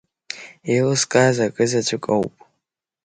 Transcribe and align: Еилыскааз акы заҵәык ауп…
Еилыскааз 0.71 1.37
акы 1.45 1.65
заҵәык 1.71 2.05
ауп… 2.13 2.35